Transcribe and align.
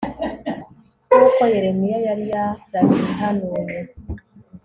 nk'uko 1.07 1.41
yeremiya 1.53 1.97
yari 2.07 2.25
yarabihanuye 2.33 3.77